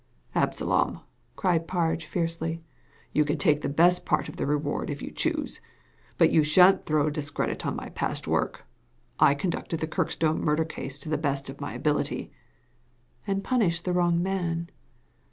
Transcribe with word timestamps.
"Absalom!" 0.43 1.01
cried 1.35 1.67
Parge, 1.67 2.05
fiercely. 2.07 2.63
You 3.13 3.23
can 3.23 3.37
take 3.37 3.61
the 3.61 3.69
best 3.69 4.03
part 4.03 4.27
of 4.27 4.37
the 4.37 4.47
reward 4.47 4.89
if 4.89 4.99
you 4.99 5.11
choose, 5.11 5.61
but 6.17 6.31
you 6.31 6.43
shan't 6.43 6.87
throw 6.87 7.11
discredit 7.11 7.67
on 7.67 7.75
my 7.75 7.89
past 7.89 8.27
work. 8.27 8.65
I 9.19 9.35
con 9.35 9.51
ducted 9.51 9.79
the 9.79 9.85
Kirkstone 9.85 10.39
murder 10.39 10.65
case 10.65 10.97
to 11.01 11.09
the 11.09 11.19
best 11.19 11.49
of 11.51 11.61
my 11.61 11.75
ability." 11.75 12.31
"And 13.27 13.43
punished 13.43 13.83
the 13.85 13.93
wrong 13.93 14.23
man." 14.23 14.71